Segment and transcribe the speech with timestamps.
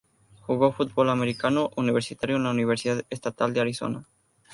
[0.47, 4.07] Jugó fútbol americano universitario en la Universidad Estatal de Arizona.